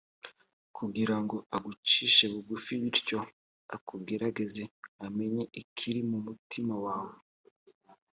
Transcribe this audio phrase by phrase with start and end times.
[0.77, 3.19] kugira ngo agucishe bugufi, bityo
[3.75, 4.63] akugerageze,
[5.05, 7.15] amenye ikiri mu mutima wawe